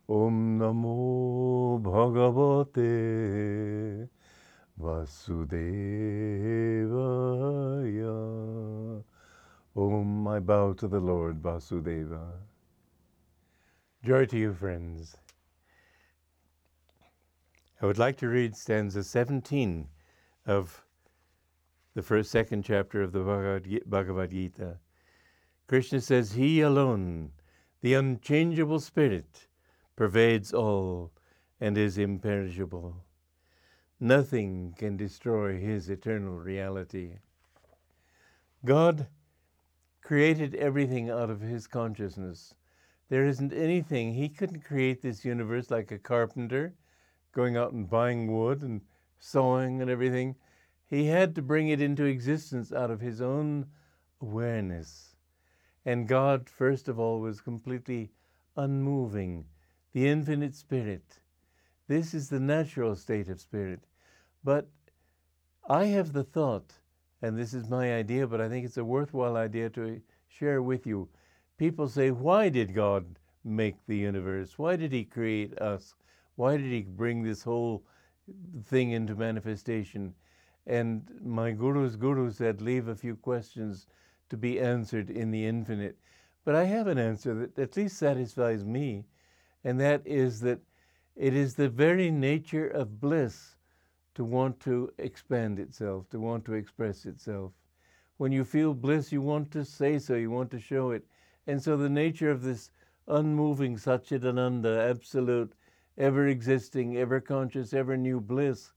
Om 0.10 0.60
Namo 0.60 1.80
Bhagavate 1.82 2.90
Vasudevaya. 4.78 5.32
Om, 9.74 10.28
I 10.28 10.40
bow 10.40 10.74
to 10.74 10.90
the 10.90 11.00
Lord 11.00 11.42
Vasudeva. 11.42 12.34
Joy 14.04 14.26
to 14.26 14.38
you, 14.38 14.54
friends. 14.54 15.16
I 17.82 17.86
would 17.86 17.98
like 17.98 18.18
to 18.18 18.28
read 18.28 18.58
stanza 18.58 19.06
17 19.06 19.88
of 20.46 20.84
the 21.98 22.04
first, 22.04 22.30
second 22.30 22.62
chapter 22.62 23.02
of 23.02 23.12
the 23.12 23.82
Bhagavad 23.88 24.30
Gita. 24.30 24.78
Krishna 25.66 26.00
says, 26.00 26.34
He 26.34 26.62
alone, 26.62 27.32
the 27.82 27.96
unchangeable 27.96 28.80
Spirit, 28.80 29.48
pervades 29.96 30.54
all 30.54 31.12
and 31.60 31.76
is 31.76 31.98
imperishable. 31.98 33.04
Nothing 34.00 34.76
can 34.78 34.96
destroy 34.96 35.58
His 35.58 35.90
eternal 35.90 36.38
reality. 36.38 37.14
God 38.64 39.08
created 40.04 40.54
everything 40.54 41.10
out 41.10 41.32
of 41.32 41.42
His 41.42 41.66
consciousness. 41.66 42.54
There 43.10 43.26
isn't 43.26 43.54
anything, 43.54 44.14
He 44.14 44.30
couldn't 44.30 44.62
create 44.62 45.02
this 45.02 45.26
universe 45.26 45.72
like 45.72 45.90
a 45.90 45.98
carpenter 45.98 46.76
going 47.32 47.58
out 47.58 47.72
and 47.72 47.90
buying 47.90 48.32
wood 48.32 48.62
and 48.62 48.82
sawing 49.18 49.82
and 49.82 49.90
everything. 49.90 50.36
He 50.90 51.06
had 51.06 51.36
to 51.36 51.42
bring 51.42 51.68
it 51.68 51.82
into 51.82 52.06
existence 52.06 52.72
out 52.72 52.90
of 52.90 53.02
his 53.02 53.22
own 53.22 53.68
awareness. 54.22 55.16
And 55.86 56.08
God, 56.08 56.50
first 56.50 56.88
of 56.88 56.98
all, 56.98 57.20
was 57.20 57.42
completely 57.42 58.12
unmoving, 58.56 59.46
the 59.92 60.08
infinite 60.08 60.56
spirit. 60.56 61.20
This 61.88 62.14
is 62.14 62.30
the 62.30 62.40
natural 62.40 62.96
state 62.96 63.28
of 63.30 63.40
spirit. 63.40 63.82
But 64.44 64.70
I 65.70 65.86
have 65.86 66.14
the 66.14 66.24
thought, 66.24 66.74
and 67.22 67.38
this 67.38 67.54
is 67.54 67.70
my 67.70 67.94
idea, 67.94 68.28
but 68.28 68.40
I 68.40 68.48
think 68.48 68.66
it's 68.66 68.78
a 68.78 68.86
worthwhile 68.86 69.36
idea 69.36 69.70
to 69.72 70.02
share 70.28 70.62
with 70.62 70.88
you. 70.88 71.10
People 71.58 71.88
say, 71.88 72.12
Why 72.12 72.50
did 72.50 72.74
God 72.74 73.20
make 73.44 73.86
the 73.88 73.98
universe? 73.98 74.58
Why 74.58 74.76
did 74.76 74.92
He 74.94 75.04
create 75.04 75.58
us? 75.60 75.96
Why 76.36 76.56
did 76.56 76.72
He 76.72 76.84
bring 76.84 77.24
this 77.24 77.44
whole 77.44 77.84
thing 78.64 78.92
into 78.92 79.16
manifestation? 79.16 80.14
And 80.68 81.10
my 81.24 81.52
guru's 81.54 81.96
guru 81.96 82.30
said, 82.30 82.62
leave 82.62 82.90
a 82.90 82.96
few 82.96 83.16
questions 83.16 83.88
to 84.30 84.36
be 84.36 84.60
answered 84.60 85.10
in 85.10 85.32
the 85.32 85.46
infinite. 85.46 85.98
But 86.44 86.56
I 86.56 86.66
have 86.66 86.88
an 86.88 86.98
answer 86.98 87.34
that 87.36 87.58
at 87.58 87.78
least 87.78 87.98
satisfies 87.98 88.66
me, 88.66 89.06
and 89.64 89.80
that 89.80 90.02
is 90.06 90.42
that 90.42 90.60
it 91.16 91.34
is 91.34 91.56
the 91.56 91.70
very 91.70 92.12
nature 92.12 92.68
of 92.68 93.00
bliss 93.00 93.56
to 94.16 94.26
want 94.26 94.60
to 94.62 94.92
expand 94.98 95.58
itself, 95.58 96.10
to 96.10 96.20
want 96.20 96.44
to 96.46 96.54
express 96.54 97.06
itself. 97.06 97.54
When 98.18 98.34
you 98.34 98.44
feel 98.44 98.74
bliss, 98.74 99.12
you 99.12 99.22
want 99.22 99.52
to 99.52 99.64
say 99.64 100.00
so, 100.00 100.16
you 100.16 100.32
want 100.32 100.52
to 100.52 100.60
show 100.60 100.92
it. 100.92 101.06
And 101.48 101.64
so 101.64 101.78
the 101.78 101.90
nature 101.90 102.30
of 102.30 102.42
this 102.44 102.72
unmoving 103.08 103.78
Satchidananda, 103.78 104.90
absolute, 104.90 105.54
ever 105.98 106.28
existing, 106.28 106.98
ever 106.98 107.22
conscious, 107.22 107.74
ever 107.74 107.96
new 107.96 108.20
bliss, 108.20 108.74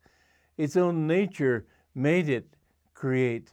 its 0.57 0.77
own 0.77 1.07
nature 1.07 1.67
made 1.95 2.29
it 2.29 2.57
create. 2.95 3.53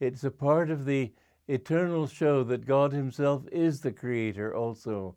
It's 0.00 0.24
a 0.24 0.30
part 0.30 0.70
of 0.70 0.84
the 0.84 1.12
eternal 1.48 2.06
show 2.06 2.44
that 2.44 2.66
God 2.66 2.92
Himself 2.92 3.46
is 3.50 3.80
the 3.80 3.92
creator 3.92 4.54
also. 4.54 5.16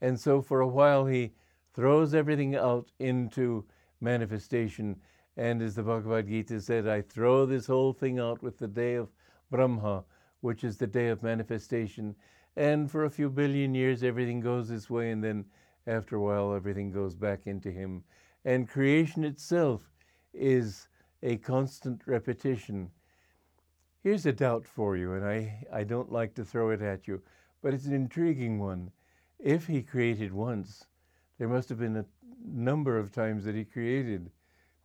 And 0.00 0.18
so 0.18 0.42
for 0.42 0.60
a 0.60 0.68
while 0.68 1.06
He 1.06 1.32
throws 1.74 2.14
everything 2.14 2.54
out 2.54 2.90
into 2.98 3.64
manifestation. 4.00 4.96
And 5.36 5.62
as 5.62 5.74
the 5.74 5.82
Bhagavad 5.82 6.28
Gita 6.28 6.60
said, 6.60 6.86
I 6.86 7.00
throw 7.00 7.46
this 7.46 7.66
whole 7.66 7.92
thing 7.92 8.18
out 8.18 8.42
with 8.42 8.58
the 8.58 8.68
day 8.68 8.96
of 8.96 9.08
Brahma, 9.50 10.04
which 10.40 10.64
is 10.64 10.76
the 10.76 10.86
day 10.86 11.08
of 11.08 11.22
manifestation. 11.22 12.14
And 12.56 12.90
for 12.90 13.04
a 13.04 13.10
few 13.10 13.30
billion 13.30 13.74
years, 13.74 14.02
everything 14.02 14.40
goes 14.40 14.68
this 14.68 14.90
way, 14.90 15.10
and 15.10 15.24
then 15.24 15.46
after 15.86 16.16
a 16.16 16.20
while, 16.20 16.54
everything 16.54 16.92
goes 16.92 17.14
back 17.14 17.46
into 17.46 17.70
Him. 17.70 18.04
And 18.44 18.68
creation 18.68 19.24
itself 19.24 19.90
is 20.34 20.88
a 21.22 21.36
constant 21.36 22.02
repetition. 22.06 22.90
Here's 24.02 24.26
a 24.26 24.32
doubt 24.32 24.66
for 24.66 24.96
you, 24.96 25.14
and 25.14 25.24
I, 25.24 25.64
I 25.72 25.84
don't 25.84 26.10
like 26.10 26.34
to 26.34 26.44
throw 26.44 26.70
it 26.70 26.82
at 26.82 27.06
you, 27.06 27.22
but 27.62 27.72
it's 27.72 27.86
an 27.86 27.94
intriguing 27.94 28.58
one. 28.58 28.90
If 29.38 29.66
he 29.66 29.82
created 29.82 30.32
once, 30.32 30.86
there 31.38 31.48
must 31.48 31.68
have 31.68 31.78
been 31.78 31.96
a 31.96 32.04
number 32.44 32.98
of 32.98 33.12
times 33.12 33.44
that 33.44 33.54
he 33.54 33.64
created. 33.64 34.30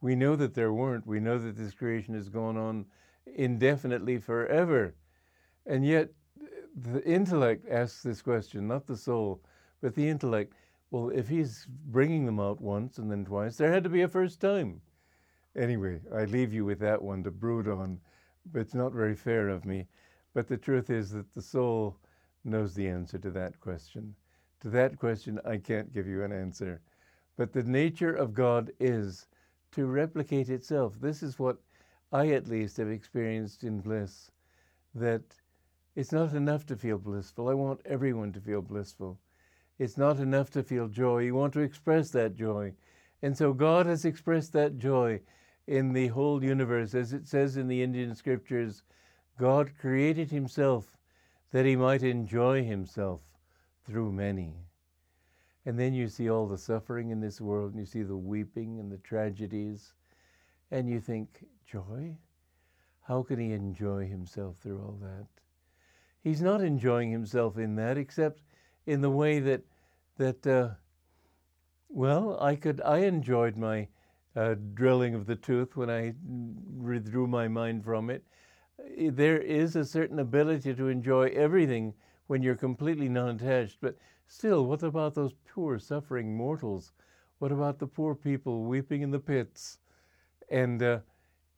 We 0.02 0.16
know 0.16 0.36
that 0.36 0.54
there 0.54 0.74
weren't. 0.74 1.08
We 1.08 1.20
know 1.20 1.40
that 1.40 1.58
this 1.58 1.74
creation 1.74 2.14
has 2.14 2.30
gone 2.30 2.58
on 2.58 2.86
indefinitely 3.36 4.20
forever. 4.20 4.96
And 5.66 5.86
yet, 5.86 6.10
the 6.76 7.04
intellect 7.04 7.68
asks 7.70 8.04
this 8.04 8.22
question, 8.22 8.68
not 8.68 8.86
the 8.86 8.96
soul, 8.96 9.42
but 9.82 9.96
the 9.96 10.08
intellect. 10.08 10.54
Well, 10.92 11.10
if 11.10 11.28
he's 11.28 11.66
bringing 11.88 12.26
them 12.26 12.40
out 12.40 12.62
once 12.62 13.00
and 13.00 13.12
then 13.12 13.26
twice, 13.26 13.58
there 13.58 13.72
had 13.72 13.84
to 13.84 13.90
be 13.90 14.04
a 14.04 14.08
first 14.08 14.40
time. 14.40 14.82
Anyway, 15.58 16.00
I 16.14 16.26
leave 16.26 16.54
you 16.54 16.66
with 16.66 16.80
that 16.80 17.02
one 17.02 17.24
to 17.24 17.32
brood 17.32 17.68
on. 17.68 18.00
But 18.52 18.62
it's 18.62 18.76
not 18.76 18.94
very 18.94 19.16
fair 19.16 19.50
of 19.50 19.66
me. 19.66 19.88
But 20.34 20.48
the 20.48 20.58
truth 20.58 20.90
is 20.90 21.12
that 21.12 21.34
the 21.34 21.42
soul 21.42 21.98
knows 22.46 22.74
the 22.74 22.88
answer 22.88 23.18
to 23.18 23.32
that 23.32 23.60
question. 23.60 24.16
To 24.62 24.70
that 24.70 24.98
question, 25.00 25.40
I 25.46 25.58
can't 25.58 25.94
give 25.94 26.08
you 26.08 26.24
an 26.24 26.32
answer. 26.32 26.82
But 27.36 27.54
the 27.54 27.64
nature 27.64 28.14
of 28.14 28.34
God 28.34 28.72
is 28.80 29.28
to 29.72 29.86
replicate 29.86 30.50
itself. 30.50 31.00
This 31.00 31.22
is 31.22 31.40
what 31.40 31.58
I, 32.12 32.30
at 32.30 32.48
least, 32.48 32.78
have 32.78 32.90
experienced 32.90 33.64
in 33.64 33.82
bliss 33.82 34.32
that 34.96 35.24
it's 35.96 36.12
not 36.12 36.34
enough 36.34 36.66
to 36.68 36.76
feel 36.76 36.98
blissful. 36.98 37.50
I 37.50 37.54
want 37.54 37.82
everyone 37.86 38.32
to 38.34 38.40
feel 38.40 38.62
blissful. 38.62 39.20
It's 39.80 39.98
not 39.98 40.20
enough 40.20 40.50
to 40.52 40.64
feel 40.64 40.88
joy. 40.88 41.20
You 41.20 41.36
want 41.36 41.54
to 41.54 41.60
express 41.60 42.12
that 42.12 42.36
joy. 42.36 42.74
And 43.22 43.36
so 43.36 43.54
God 43.54 43.86
has 43.88 44.06
expressed 44.06 44.54
that 44.54 44.78
joy 44.78 45.22
in 45.68 45.94
the 45.94 46.08
whole 46.08 46.44
universe. 46.44 46.96
As 46.96 47.14
it 47.14 47.28
says 47.28 47.58
in 47.58 47.68
the 47.68 47.84
Indian 47.84 48.16
scriptures, 48.16 48.84
God 49.38 49.72
created 49.80 50.32
himself 50.32 50.98
that 51.52 51.66
he 51.66 51.76
might 51.76 52.04
enjoy 52.04 52.64
himself 52.64 53.22
through 53.86 54.12
many. 54.12 54.56
And 55.66 55.78
then 55.78 55.94
you 55.94 56.08
see 56.08 56.30
all 56.30 56.48
the 56.48 56.58
suffering 56.58 57.10
in 57.10 57.20
this 57.20 57.42
world, 57.42 57.72
and 57.72 57.80
you 57.80 57.86
see 57.86 58.04
the 58.04 58.16
weeping 58.16 58.80
and 58.80 58.92
the 58.92 58.98
tragedies, 58.98 59.94
and 60.72 60.90
you 60.90 61.00
think, 61.00 61.46
joy? 61.70 62.16
How 63.02 63.24
can 63.24 63.40
he 63.40 63.52
enjoy 63.54 64.08
himself 64.08 64.58
through 64.58 64.80
all 64.80 64.98
that? 65.02 65.28
He's 66.24 66.42
not 66.42 66.62
enjoying 66.62 67.12
himself 67.12 67.58
in 67.58 67.76
that, 67.76 67.98
except 67.98 68.42
in 68.86 69.02
the 69.02 69.10
way 69.10 69.40
that, 69.40 69.62
that 70.18 70.48
uh, 70.48 70.70
well, 71.90 72.38
I 72.42 72.56
could, 72.56 72.82
I 72.82 73.00
enjoyed 73.00 73.58
my 73.58 73.88
uh, 74.38 74.56
drilling 74.76 75.16
of 75.16 75.26
the 75.26 75.36
tooth 75.36 75.76
when 75.76 75.90
I 75.90 76.14
withdrew 76.78 77.26
my 77.26 77.48
mind 77.48 77.84
from 77.84 78.12
it. 78.12 78.24
There 78.96 79.40
is 79.40 79.76
a 79.76 79.84
certain 79.84 80.20
ability 80.20 80.76
to 80.76 80.90
enjoy 80.90 81.30
everything 81.30 81.96
when 82.28 82.44
you're 82.44 82.56
completely 82.56 83.10
non 83.10 83.36
attached, 83.36 83.80
but 83.82 83.98
still, 84.28 84.68
what 84.68 84.84
about 84.84 85.16
those 85.16 85.34
poor 85.52 85.80
suffering 85.80 86.38
mortals? 86.38 86.92
What 87.40 87.52
about 87.52 87.80
the 87.80 87.88
poor 87.88 88.14
people 88.14 88.64
weeping 88.64 89.02
in 89.02 89.10
the 89.10 89.20
pits? 89.20 89.80
And 90.50 90.84
uh, 90.84 91.00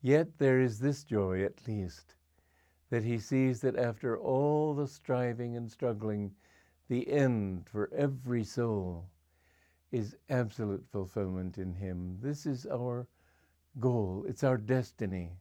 yet 0.00 0.38
there 0.38 0.58
is 0.58 0.78
this 0.78 1.04
joy, 1.04 1.42
at 1.44 1.68
least, 1.68 2.14
that 2.88 3.04
he 3.04 3.18
sees 3.18 3.60
that 3.60 3.76
after 3.76 4.18
all 4.18 4.74
the 4.74 4.86
striving 4.88 5.54
and 5.54 5.70
struggling, 5.70 6.32
the 6.88 7.10
end 7.10 7.68
for 7.68 7.90
every 7.92 8.42
soul 8.42 9.10
is 9.92 10.16
absolute 10.28 10.84
fulfillment 10.90 11.58
in 11.58 11.74
Him. 11.74 12.18
This 12.20 12.46
is 12.46 12.66
our 12.66 13.06
goal, 13.78 14.24
it's 14.28 14.44
our 14.44 14.56
destiny. 14.56 15.32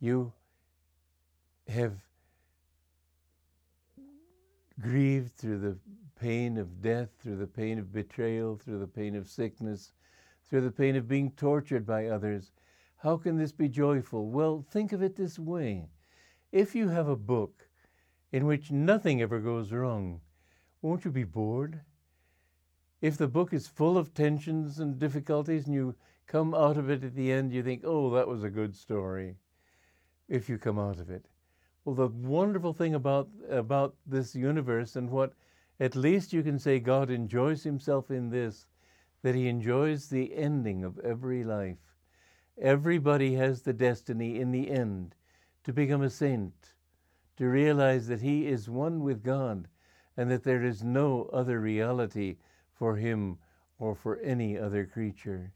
You 0.00 0.32
have 1.68 1.94
grieved 4.80 5.36
through 5.36 5.58
the 5.58 5.78
pain 6.18 6.56
of 6.56 6.82
death, 6.82 7.10
through 7.22 7.36
the 7.36 7.46
pain 7.46 7.78
of 7.78 7.92
betrayal, 7.92 8.56
through 8.56 8.78
the 8.78 8.86
pain 8.86 9.14
of 9.14 9.28
sickness, 9.28 9.92
through 10.48 10.62
the 10.62 10.70
pain 10.70 10.96
of 10.96 11.08
being 11.08 11.30
tortured 11.32 11.86
by 11.86 12.06
others. 12.06 12.52
How 12.96 13.16
can 13.16 13.36
this 13.36 13.52
be 13.52 13.68
joyful? 13.68 14.28
Well, 14.28 14.64
think 14.70 14.92
of 14.92 15.02
it 15.02 15.16
this 15.16 15.38
way. 15.38 15.88
If 16.52 16.74
you 16.74 16.88
have 16.88 17.08
a 17.08 17.16
book 17.16 17.68
in 18.32 18.46
which 18.46 18.70
nothing 18.70 19.22
ever 19.22 19.38
goes 19.38 19.72
wrong, 19.72 20.20
won't 20.82 21.04
you 21.04 21.10
be 21.10 21.24
bored? 21.24 21.80
If 23.00 23.16
the 23.16 23.28
book 23.28 23.52
is 23.52 23.66
full 23.66 23.96
of 23.96 24.14
tensions 24.14 24.78
and 24.78 24.98
difficulties 24.98 25.66
and 25.66 25.74
you 25.74 25.94
come 26.26 26.54
out 26.54 26.76
of 26.76 26.90
it 26.90 27.02
at 27.02 27.14
the 27.14 27.32
end, 27.32 27.52
you 27.52 27.62
think, 27.62 27.82
oh, 27.84 28.10
that 28.10 28.28
was 28.28 28.44
a 28.44 28.50
good 28.50 28.74
story, 28.76 29.36
if 30.28 30.48
you 30.48 30.58
come 30.58 30.78
out 30.78 30.98
of 30.98 31.10
it. 31.10 31.26
Well, 31.84 31.94
the 31.94 32.08
wonderful 32.08 32.72
thing 32.72 32.94
about, 32.94 33.28
about 33.48 33.96
this 34.06 34.34
universe 34.34 34.96
and 34.96 35.10
what 35.10 35.32
at 35.80 35.96
least 35.96 36.32
you 36.32 36.42
can 36.42 36.58
say 36.58 36.78
God 36.78 37.10
enjoys 37.10 37.64
himself 37.64 38.10
in 38.10 38.28
this, 38.28 38.66
that 39.22 39.34
he 39.34 39.48
enjoys 39.48 40.08
the 40.08 40.34
ending 40.34 40.84
of 40.84 40.98
every 40.98 41.42
life. 41.42 41.78
Everybody 42.60 43.34
has 43.34 43.62
the 43.62 43.72
destiny 43.72 44.38
in 44.38 44.50
the 44.50 44.70
end 44.70 45.14
to 45.64 45.72
become 45.72 46.02
a 46.02 46.10
saint, 46.10 46.74
to 47.38 47.46
realize 47.46 48.06
that 48.08 48.20
he 48.20 48.46
is 48.46 48.68
one 48.68 49.00
with 49.00 49.22
God 49.22 49.68
and 50.20 50.30
that 50.30 50.44
there 50.44 50.62
is 50.62 50.84
no 50.84 51.30
other 51.32 51.58
reality 51.58 52.36
for 52.74 52.96
him 52.96 53.38
or 53.78 53.94
for 53.94 54.18
any 54.18 54.58
other 54.58 54.84
creature. 54.84 55.50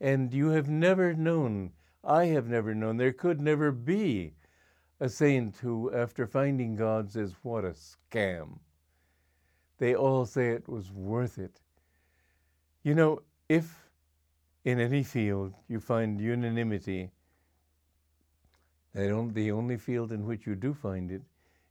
And 0.00 0.32
you 0.32 0.48
have 0.48 0.70
never 0.70 1.12
known, 1.12 1.72
I 2.02 2.24
have 2.24 2.48
never 2.48 2.74
known, 2.74 2.96
there 2.96 3.12
could 3.12 3.38
never 3.38 3.70
be 3.72 4.32
a 4.98 5.10
saint 5.10 5.56
who, 5.56 5.92
after 5.92 6.26
finding 6.26 6.74
God, 6.74 7.12
says, 7.12 7.34
What 7.42 7.66
a 7.66 7.74
scam. 7.74 8.60
They 9.76 9.94
all 9.94 10.24
say 10.24 10.52
it 10.52 10.70
was 10.70 10.90
worth 10.90 11.36
it. 11.38 11.60
You 12.82 12.94
know, 12.94 13.20
if 13.46 13.90
in 14.64 14.80
any 14.80 15.02
field 15.02 15.52
you 15.68 15.80
find 15.80 16.18
unanimity, 16.18 17.10
the 18.94 19.50
only 19.50 19.76
field 19.76 20.12
in 20.12 20.24
which 20.24 20.46
you 20.46 20.54
do 20.54 20.72
find 20.72 21.12
it 21.12 21.20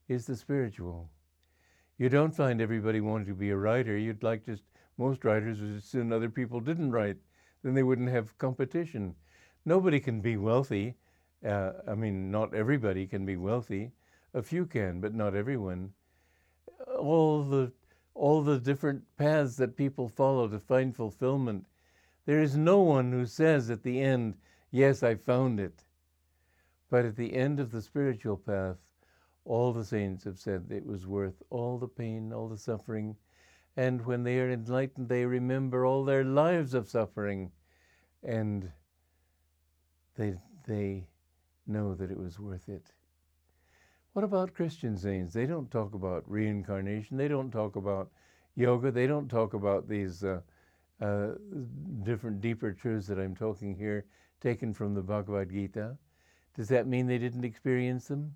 is 0.07 0.27
the 0.27 0.35
spiritual. 0.35 1.09
You 1.97 2.09
don't 2.09 2.35
find 2.35 2.59
everybody 2.59 2.99
wanting 2.99 3.27
to 3.27 3.33
be 3.33 3.51
a 3.51 3.57
writer. 3.57 3.97
You'd 3.97 4.23
like 4.23 4.45
just 4.45 4.63
most 4.97 5.23
writers 5.23 5.61
would 5.61 5.75
assume 5.75 6.11
other 6.11 6.29
people 6.29 6.59
didn't 6.59 6.91
write, 6.91 7.17
then 7.63 7.73
they 7.73 7.83
wouldn't 7.83 8.09
have 8.09 8.37
competition. 8.37 9.15
Nobody 9.65 9.99
can 9.99 10.21
be 10.21 10.37
wealthy. 10.37 10.95
Uh, 11.45 11.73
I 11.87 11.95
mean, 11.95 12.31
not 12.31 12.53
everybody 12.53 13.07
can 13.07 13.25
be 13.25 13.35
wealthy. 13.35 13.91
A 14.33 14.41
few 14.41 14.65
can, 14.65 14.99
but 15.01 15.13
not 15.13 15.35
everyone. 15.35 15.93
All 16.97 17.43
the 17.43 17.71
all 18.13 18.41
the 18.41 18.59
different 18.59 19.03
paths 19.17 19.57
that 19.57 19.75
people 19.75 20.07
follow 20.07 20.47
to 20.47 20.59
find 20.59 20.95
fulfillment. 20.95 21.65
There 22.25 22.41
is 22.41 22.55
no 22.55 22.79
one 22.79 23.11
who 23.11 23.25
says 23.25 23.69
at 23.69 23.83
the 23.83 24.01
end, 24.01 24.35
Yes, 24.71 25.03
I 25.03 25.15
found 25.15 25.59
it. 25.59 25.85
But 26.89 27.05
at 27.05 27.15
the 27.15 27.33
end 27.33 27.59
of 27.59 27.71
the 27.71 27.81
spiritual 27.81 28.37
path, 28.37 28.77
all 29.45 29.71
the 29.71 29.85
saints 29.85 30.23
have 30.23 30.39
said 30.39 30.65
it 30.69 30.85
was 30.85 31.07
worth 31.07 31.41
all 31.49 31.77
the 31.77 31.87
pain, 31.87 32.33
all 32.33 32.49
the 32.49 32.57
suffering. 32.57 33.15
And 33.77 34.05
when 34.05 34.23
they 34.23 34.39
are 34.39 34.49
enlightened, 34.51 35.07
they 35.07 35.25
remember 35.25 35.85
all 35.85 36.03
their 36.03 36.23
lives 36.23 36.73
of 36.73 36.89
suffering 36.89 37.51
and 38.23 38.71
they, 40.15 40.35
they 40.65 41.07
know 41.67 41.93
that 41.93 42.11
it 42.11 42.17
was 42.17 42.39
worth 42.39 42.69
it. 42.69 42.91
What 44.13 44.23
about 44.23 44.53
Christian 44.53 44.97
saints? 44.97 45.33
They 45.33 45.45
don't 45.45 45.69
talk 45.69 45.93
about 45.93 46.23
reincarnation. 46.29 47.17
They 47.17 47.27
don't 47.27 47.51
talk 47.51 47.75
about 47.75 48.09
yoga. 48.55 48.89
They 48.89 49.07
don't 49.07 49.27
talk 49.27 49.53
about 49.53 49.89
these 49.89 50.23
uh, 50.23 50.39
uh, 51.01 51.31
different, 52.03 52.39
deeper 52.39 52.71
truths 52.71 53.07
that 53.07 53.19
I'm 53.19 53.35
talking 53.35 53.75
here, 53.75 54.05
taken 54.39 54.73
from 54.73 54.93
the 54.93 55.01
Bhagavad 55.01 55.51
Gita. 55.51 55.97
Does 56.55 56.69
that 56.69 56.87
mean 56.87 57.07
they 57.07 57.17
didn't 57.17 57.43
experience 57.43 58.07
them? 58.07 58.33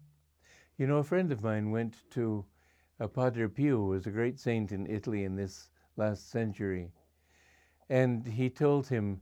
You 0.80 0.88
know, 0.88 1.00
a 1.00 1.04
friend 1.04 1.30
of 1.34 1.44
mine 1.44 1.72
went 1.72 2.10
to 2.12 2.46
uh, 3.02 3.08
Padre 3.10 3.50
Pio, 3.50 3.76
who 3.76 3.88
was 3.88 4.08
a 4.08 4.12
great 4.12 4.40
saint 4.40 4.72
in 4.72 4.88
Italy 4.88 5.26
in 5.26 5.36
this 5.36 5.70
last 5.98 6.32
century, 6.32 6.90
and 7.90 8.26
he 8.26 8.50
told 8.50 8.88
him 8.88 9.20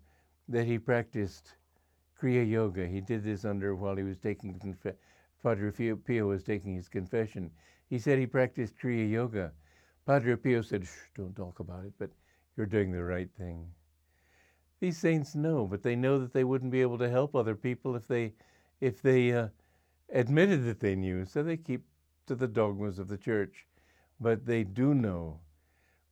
that 0.50 0.68
he 0.68 0.78
practiced 0.78 1.56
Kriya 2.22 2.48
Yoga. 2.48 2.86
He 2.88 3.02
did 3.02 3.24
this 3.24 3.44
under 3.44 3.76
while 3.76 3.96
he 3.96 4.04
was 4.04 4.20
taking 4.20 4.78
Padre 5.42 5.96
Pio 5.96 6.28
was 6.28 6.44
taking 6.44 6.76
his 6.76 6.88
confession. 6.88 7.50
He 7.90 7.98
said 7.98 8.20
he 8.20 8.28
practiced 8.28 8.78
Kriya 8.78 9.10
Yoga. 9.10 9.52
Padre 10.06 10.36
Pio 10.36 10.62
said, 10.62 10.86
Shh, 10.86 11.10
don't 11.16 11.36
talk 11.36 11.60
about 11.60 11.86
it, 11.86 11.94
but 11.98 12.12
you're 12.56 12.68
doing 12.68 12.92
the 12.92 13.04
right 13.04 13.32
thing. 13.36 13.66
These 14.80 15.00
saints 15.00 15.34
know, 15.34 15.66
but 15.66 15.82
they 15.82 15.96
know 15.96 16.20
that 16.20 16.34
they 16.34 16.44
wouldn't 16.44 16.72
be 16.72 16.82
able 16.84 17.00
to 17.00 17.10
help 17.10 17.36
other 17.36 17.56
people 17.56 17.96
if 17.96 18.08
they, 18.08 18.34
if 18.80 19.02
they 19.02 19.34
uh, 19.34 19.48
admitted 20.10 20.66
that 20.66 20.80
they 20.80 20.96
knew. 20.96 21.26
So 21.26 21.44
they 21.44 21.58
keep 21.58 21.86
to 22.28 22.36
the 22.36 22.48
dogmas 22.48 23.00
of 23.00 23.08
the 23.08 23.18
church. 23.18 23.66
But 24.20 24.46
they 24.46 24.64
do 24.64 24.94
know. 24.94 25.40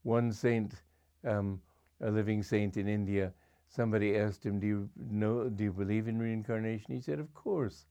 One 0.04 0.32
saint, 0.32 0.76
um, 1.24 1.62
a 2.02 2.12
living 2.12 2.44
saint 2.44 2.78
in 2.78 2.88
India, 2.88 3.34
somebody 3.68 4.16
asked 4.16 4.46
him, 4.46 4.60
"Do 4.60 4.68
you 4.68 4.90
know? 4.96 5.50
Do 5.50 5.64
you 5.64 5.74
believe 5.74 6.08
in 6.08 6.20
reincarnation?" 6.20 6.94
He 6.94 7.02
said, 7.02 7.20
"Of 7.20 7.34
course." 7.34 7.88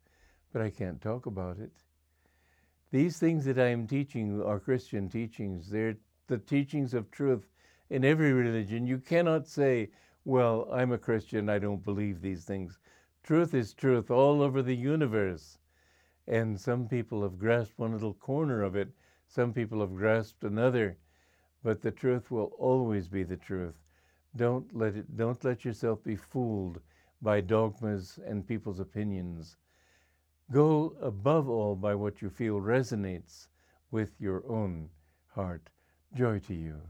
but 0.54 0.62
I 0.62 0.70
can't 0.70 1.02
talk 1.02 1.26
about 1.26 1.58
it. 1.58 1.72
These 2.92 3.18
things 3.18 3.44
that 3.44 3.58
I 3.58 3.66
am 3.66 3.88
teaching 3.88 4.40
are 4.40 4.60
Christian 4.60 5.08
teachings. 5.08 5.68
They're 5.68 5.96
the 6.28 6.38
teachings 6.38 6.94
of 6.94 7.10
truth 7.10 7.48
in 7.90 8.04
every 8.04 8.32
religion. 8.32 8.86
You 8.86 8.98
cannot 8.98 9.48
say, 9.48 9.90
well, 10.24 10.68
I'm 10.72 10.92
a 10.92 10.98
Christian, 10.98 11.48
I 11.48 11.58
don't 11.58 11.84
believe 11.84 12.20
these 12.20 12.44
things. 12.44 12.78
Truth 13.24 13.52
is 13.52 13.74
truth 13.74 14.12
all 14.12 14.40
over 14.42 14.62
the 14.62 14.76
universe. 14.76 15.58
And 16.26 16.58
some 16.58 16.88
people 16.88 17.22
have 17.22 17.38
grasped 17.38 17.78
one 17.78 17.92
little 17.92 18.14
corner 18.14 18.62
of 18.62 18.74
it, 18.76 18.88
some 19.26 19.52
people 19.52 19.80
have 19.80 19.94
grasped 19.94 20.44
another, 20.44 20.96
but 21.62 21.82
the 21.82 21.90
truth 21.90 22.30
will 22.30 22.52
always 22.58 23.08
be 23.08 23.22
the 23.22 23.36
truth. 23.36 23.74
Don't 24.36 24.74
let 24.74 24.96
it 24.96 25.16
don't 25.16 25.42
let 25.44 25.64
yourself 25.64 26.02
be 26.02 26.16
fooled 26.16 26.80
by 27.22 27.40
dogmas 27.40 28.18
and 28.24 28.46
people's 28.46 28.80
opinions. 28.80 29.56
Go 30.50 30.96
above 31.00 31.48
all 31.48 31.76
by 31.76 31.94
what 31.94 32.20
you 32.20 32.28
feel 32.30 32.60
resonates 32.60 33.48
with 33.90 34.20
your 34.20 34.46
own 34.46 34.90
heart. 35.28 35.70
Joy 36.14 36.38
to 36.40 36.54
you. 36.54 36.80